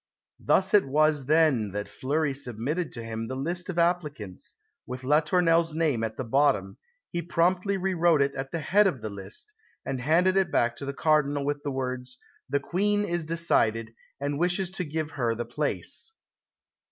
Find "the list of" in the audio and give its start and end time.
3.27-3.77